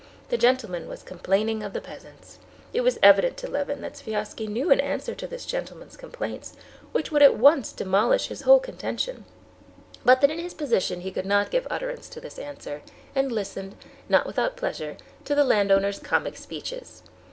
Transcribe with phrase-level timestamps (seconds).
[0.29, 2.39] The gentleman was complaining of the peasants.
[2.73, 6.55] It was evident to Levin that Sviazhsky knew an answer to this gentleman's complaints,
[6.91, 9.25] which would at once demolish his whole contention,
[10.03, 12.81] but that in his position he could not give utterance to this answer,
[13.13, 13.75] and listened,
[14.09, 17.03] not without pleasure, to the landowner's comic speeches.